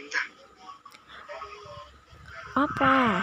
[0.00, 0.20] cinta
[2.56, 3.20] Apa?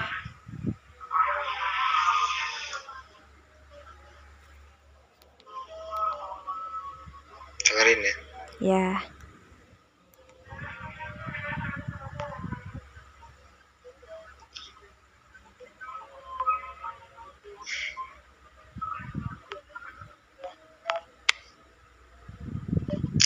[7.66, 8.16] dengerin ya
[8.58, 8.86] Ya.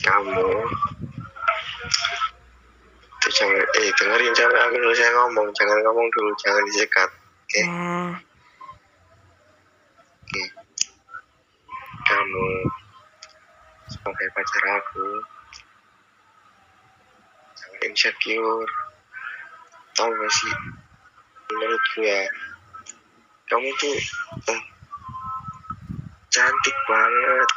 [0.03, 0.43] kamu
[3.81, 7.57] eh dengerin sampai aku dulu saya ngomong jangan ngomong dulu jangan disekat oke.
[7.57, 7.65] Ya.
[10.21, 10.43] oke.
[12.05, 12.47] Kamu
[13.89, 15.07] sebagai pacar aku
[17.57, 18.69] jangan insecure.
[19.97, 20.55] Tau gak sih?
[21.49, 22.17] Menurut gue
[23.49, 23.97] kamu tuh
[24.45, 24.61] eh,
[26.29, 27.49] cantik banget.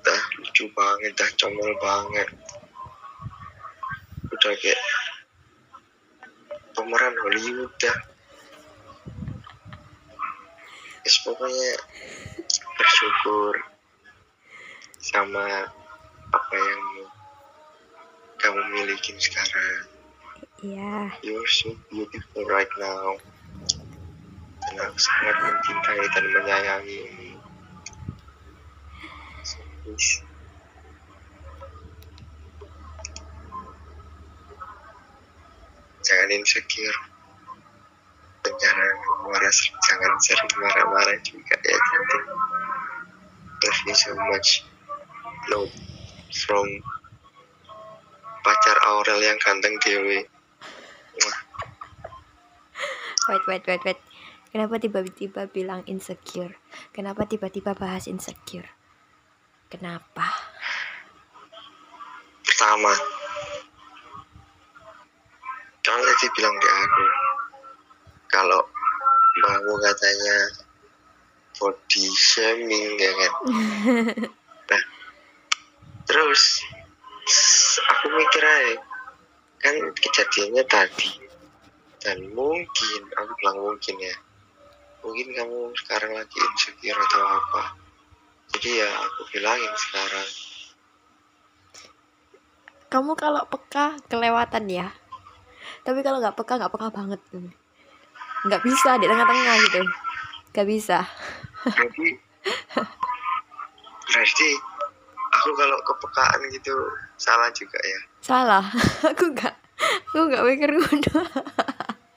[0.00, 2.28] Dah lucu banget dah comel banget.
[4.32, 4.80] Udah kayak
[7.30, 7.98] pemeran Hollywood dah
[11.00, 11.72] Yes, pokoknya
[12.76, 13.54] bersyukur
[15.00, 15.72] sama
[16.28, 16.84] apa yang
[18.36, 19.88] kamu miliki sekarang.
[20.60, 21.08] Ya.
[21.24, 23.16] you're so beautiful right now.
[24.60, 27.40] Dan aku sangat mencintai dan menyayangimu.
[29.40, 29.56] So,
[29.88, 30.20] please
[36.04, 37.09] jangan insecure
[38.60, 38.90] jangan
[39.26, 42.24] marah jangan sering marah-marah juga ya cantik
[43.60, 44.64] love you so much
[45.48, 45.72] love
[46.32, 46.66] from
[48.40, 49.76] pacar Aurel yang ganteng
[51.20, 51.40] Mwah.
[53.28, 54.00] Wait, wait, wait, wait.
[54.48, 56.56] Kenapa tiba-tiba bilang insecure?
[56.96, 58.72] Kenapa tiba-tiba bahas insecure?
[59.68, 60.50] Kenapa?
[62.60, 62.92] pertama
[65.80, 67.04] kamu tadi bilang di aku
[68.30, 68.62] kalau
[69.38, 70.36] mbahmu katanya
[71.58, 73.32] body shaming ya kan
[74.70, 74.82] nah
[76.08, 76.64] terus
[77.84, 78.74] aku mikir aja
[79.60, 81.10] kan kejadiannya tadi
[82.00, 84.16] dan mungkin aku bilang mungkin ya
[85.04, 87.62] mungkin kamu sekarang lagi insecure atau apa
[88.56, 90.28] jadi ya aku bilangin sekarang
[92.90, 94.90] Kamu kalau peka kelewatan ya.
[95.86, 97.22] Tapi kalau nggak peka nggak peka banget.
[98.42, 99.80] Nggak bisa di tengah-tengah gitu.
[100.50, 100.98] Nggak bisa.
[101.66, 102.08] jadi
[104.06, 104.48] berarti
[105.30, 106.74] aku kalau kepekaan gitu
[107.14, 108.64] salah juga ya Salah.
[109.10, 109.54] aku nggak.
[110.10, 111.20] Aku nggak mikir ngono.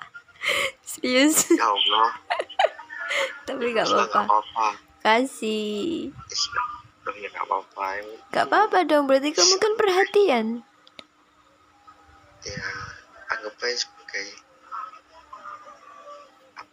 [0.84, 1.48] Serius.
[1.50, 2.10] ya Allah
[3.46, 4.68] Tapi nggak apa-apa.
[4.74, 6.12] nggak Kasih.
[7.06, 7.86] ya nggak apa-apa
[8.32, 9.06] Gak apa-apa dong.
[9.06, 10.48] Berarti kamu kan perhatian.
[12.44, 12.60] ya
[13.30, 14.28] anggap aja sebagai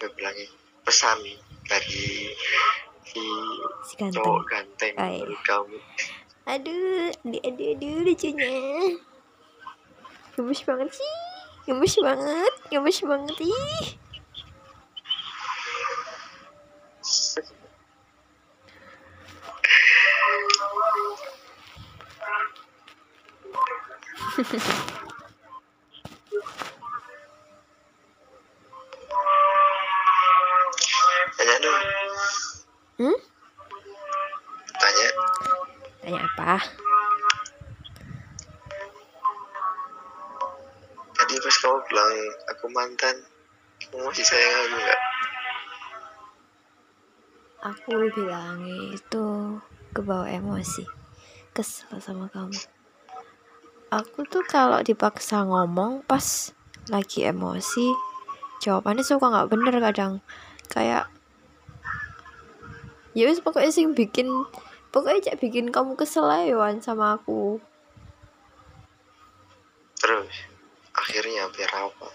[0.01, 0.49] apa ya bilangnya
[0.81, 1.21] pesan
[1.69, 2.33] dari
[3.05, 3.21] si
[3.85, 4.17] Si ganteng.
[4.17, 5.37] cowok ganteng Oh, iya.
[5.45, 5.77] kamu
[6.49, 8.57] Aduh, aduh, aduh, aduh, lucunya.
[10.35, 11.15] Gemes banget sih.
[11.69, 13.85] Gemes banget, gemes banget ih.
[31.51, 31.87] tanya dong
[33.01, 33.19] Hmm?
[34.79, 35.09] tanya
[35.99, 36.53] Tanya apa?
[41.11, 42.15] tadi pas kamu bilang
[42.55, 43.17] aku mantan
[43.83, 45.01] kamu masih sayang aku nggak
[47.61, 48.65] Aku bilang
[48.97, 49.27] itu
[49.93, 50.81] kebawa emosi.
[51.53, 52.57] Kesel sama kamu.
[53.93, 56.57] Aku tuh kalau dipaksa ngomong pas
[56.89, 57.93] lagi emosi,
[58.65, 60.25] jawabannya suka nggak bener kadang.
[60.73, 61.13] Kayak
[63.17, 64.31] ya wis pokoknya sing bikin
[64.95, 67.59] pokoknya cek bikin kamu kesel Wan, sama aku.
[69.99, 70.31] Terus
[70.95, 72.09] akhirnya biar apa?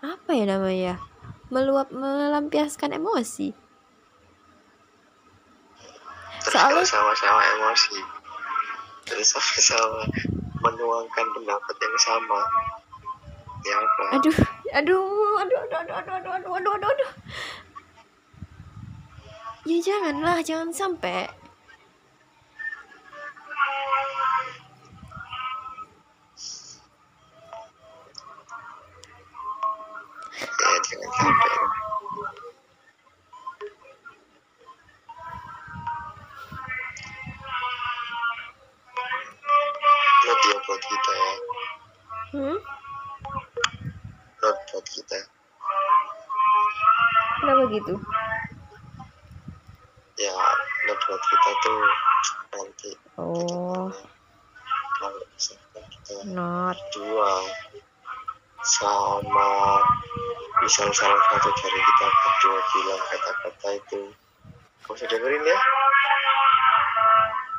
[0.00, 0.94] Apa ya namanya?
[1.52, 3.52] Meluap melampiaskan emosi.
[6.40, 8.00] Terus Soalnya- sama-sama emosi
[9.10, 10.06] terus sama-sama
[10.62, 12.40] menuangkan pendapat yang sama.
[13.66, 14.04] Ya apa?
[14.22, 14.36] Aduh
[14.70, 15.04] aduh
[15.42, 17.10] aduh aduh aduh aduh aduh aduh aduh aduh, aduh.
[19.70, 21.30] Ya janganlah jangan sampai.
[30.50, 31.50] Ya jangan sampai
[40.20, 41.32] not ya buat kita ya?
[42.34, 42.58] Hmm?
[44.42, 45.18] not buat kita.
[47.40, 47.94] Kenapa gitu
[56.26, 56.76] not.
[56.94, 57.32] Berdua
[58.60, 59.50] sama
[60.60, 64.00] misal salah satu dari kita berdua bilang kata-kata itu.
[64.84, 65.58] Kamu usah dengerin ya.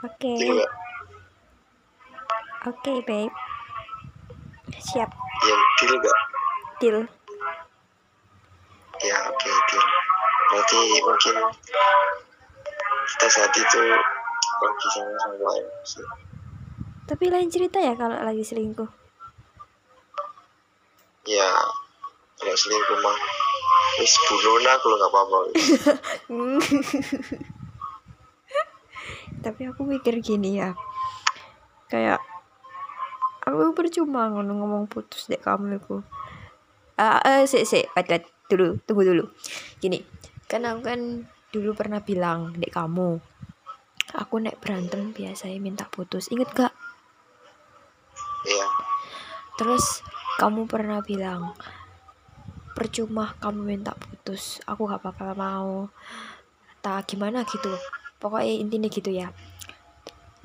[0.02, 0.34] Oke.
[0.38, 0.72] Nggak?
[2.70, 3.34] oke babe.
[4.78, 5.10] Siap.
[5.42, 6.20] Ya deal gak?
[6.82, 6.98] deal.
[9.02, 9.86] Ya oke deal.
[10.52, 11.36] Berarti mungkin
[13.18, 13.82] kita saat itu
[14.62, 16.02] lagi sama-sama emosi
[17.12, 18.88] tapi lain cerita ya kalau lagi selingkuh.
[21.28, 21.52] Ya
[22.40, 23.20] kalau selingkuh mah
[24.00, 24.16] wis
[24.64, 25.40] nah kalau nggak apa-apa.
[29.44, 30.72] Tapi aku mikir gini ya
[31.92, 32.24] kayak
[33.44, 36.00] aku percuma ngono ngomong putus dek kamu itu
[36.96, 39.28] ah eh sik sik wait, wait, dulu tunggu dulu.
[39.84, 40.00] Gini
[40.48, 43.20] kan aku kan dulu pernah bilang dek kamu
[44.16, 46.32] aku nek berantem biasanya minta putus.
[46.32, 46.72] Inget gak
[49.62, 50.02] terus
[50.42, 51.54] kamu pernah bilang
[52.74, 55.86] percuma kamu minta putus aku gak bakal mau.
[56.82, 57.70] Tak gimana gitu
[58.18, 59.30] pokoknya intinya gitu ya.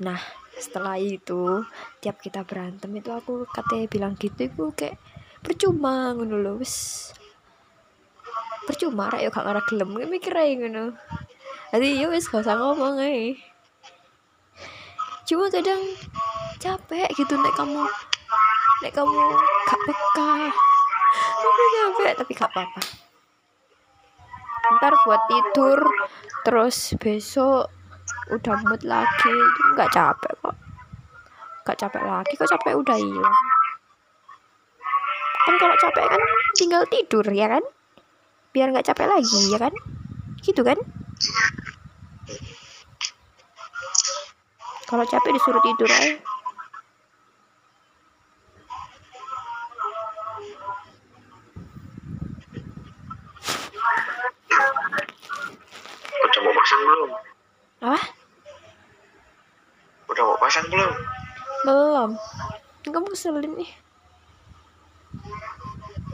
[0.05, 0.21] Nah
[0.53, 1.65] setelah itu
[1.97, 5.01] tiap kita berantem itu aku katanya bilang gitu itu kayak
[5.41, 7.09] percuma ngono lho wis.
[8.69, 10.93] Percuma rek yo gak ngarah gelem mikir ae ngono.
[11.73, 13.33] Jadi ya wis gak usah ngomong ae
[15.27, 15.83] cuma kadang
[16.55, 17.83] capek gitu nek kamu
[18.83, 19.21] nek kamu
[19.65, 20.31] gak peka.
[21.37, 22.81] Aku capek tapi gak apa-apa.
[24.77, 25.79] Ntar buat tidur
[26.45, 27.71] terus besok
[28.29, 29.37] udah mood lagi.
[29.73, 30.55] Nggak capek kok.
[31.65, 33.37] Nggak capek lagi kok capek udah hilang.
[35.47, 36.21] Kan kalau capek kan
[36.59, 37.63] tinggal tidur ya kan?
[38.53, 39.73] Biar nggak capek lagi ya kan?
[40.43, 40.77] Gitu kan?
[44.87, 46.36] Kalau capek disuruh tidur aja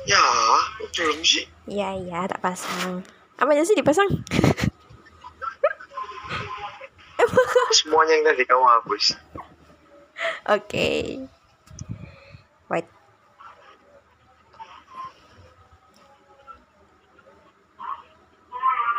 [0.07, 0.23] ya
[0.93, 2.99] belum sih Iya iya tak pasang.
[3.39, 4.07] Apanya sih dipasang?
[7.73, 9.17] semuanya yang tadi kamu hapus
[10.47, 11.19] Oke.
[12.69, 12.87] Wait.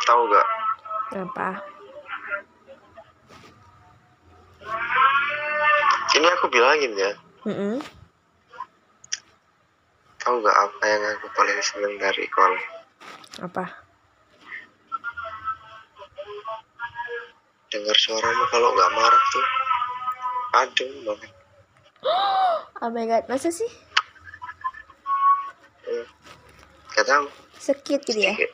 [0.05, 0.47] tahu gak
[1.15, 1.49] Apa?
[6.15, 7.11] ini aku bilangin ya
[7.45, 7.79] Mm
[10.25, 12.53] tahu gak apa yang aku paling seneng dari call
[13.45, 13.65] Apa?
[17.69, 19.47] dengar suaramu kalau nggak marah tuh
[20.57, 21.31] adem banget
[22.83, 23.69] Oh my god, masa sih?
[25.85, 26.05] Hmm.
[26.97, 27.25] gak tahu
[27.61, 28.33] Sekit gitu ya?
[28.33, 28.51] kayak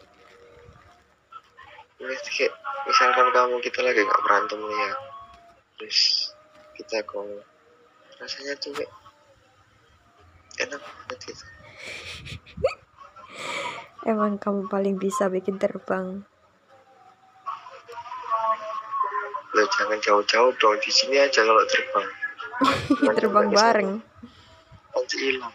[2.90, 4.92] misalkan kamu kita lagi nggak berantem nih ya
[5.78, 6.00] terus
[6.74, 7.22] kita kok
[8.18, 8.90] rasanya tuh kayak
[10.72, 11.46] enak banget gitu
[14.02, 16.26] Emang kamu paling bisa bikin terbang.
[19.52, 22.08] lo jangan jauh-jauh dong di sini aja kalau terbang
[23.20, 23.92] terbang bareng.
[24.96, 25.52] nanti hilang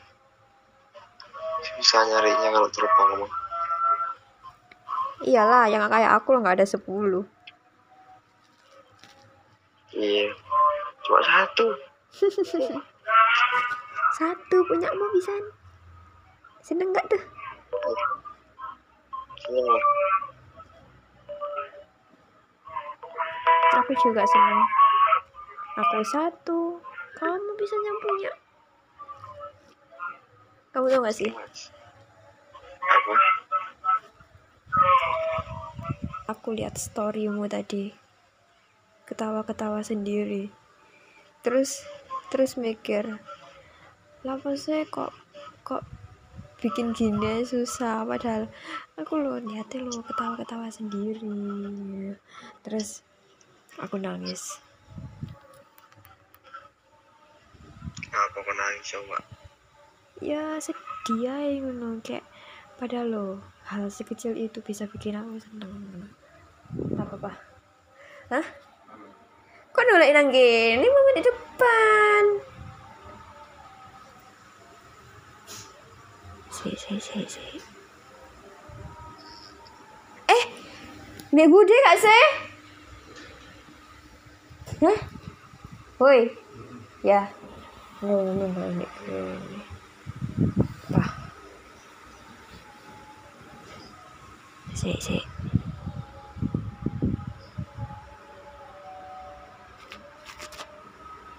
[1.81, 3.33] susah nyarinya kalau terbang mah
[5.25, 7.25] Iyalah, yang kayak aku lo nggak ada 10.
[9.97, 10.29] iya
[11.01, 11.67] cuma satu
[14.17, 15.37] Satu punya mau bisa.
[16.65, 17.23] Seneng nggak tuh?
[19.45, 19.85] seneng lah
[23.77, 24.65] Aku juga seneng.
[25.77, 26.81] Aku satu,
[27.21, 28.33] kamu bisa yang punya.
[30.73, 31.29] Kamu tau gak sih?
[32.89, 33.15] apa
[36.33, 37.93] Aku lihat storymu tadi.
[39.05, 40.49] Ketawa-ketawa sendiri.
[41.45, 41.85] Terus
[42.33, 43.21] terus mikir,
[44.27, 45.15] apa sih kok
[45.63, 45.87] kok
[46.59, 48.03] bikin gini susah?
[48.03, 48.51] Padahal
[48.99, 52.17] aku lo lihatnya lo ketawa-ketawa sendiri.
[52.67, 53.07] Terus
[53.79, 54.59] aku nangis.
[58.11, 59.19] Apa kau nangis coba?
[60.25, 62.01] Ya sedih aja ngono.
[62.01, 62.25] Kayak
[62.81, 63.27] padahal lo
[63.69, 66.11] hal sekecil itu bisa bikin aku seneng.
[66.97, 67.33] Apa apa
[68.33, 68.47] hah?
[69.77, 72.56] Kok nolak nang gini mama di depan
[76.75, 77.45] si si si si
[80.27, 80.45] eh
[81.31, 82.47] Mbak Bude gak sih
[84.77, 84.99] Hah?
[85.97, 86.29] Woi
[87.01, 87.33] ya.
[88.05, 88.87] Ini ini
[90.93, 91.11] Wah.
[94.77, 95.17] Si si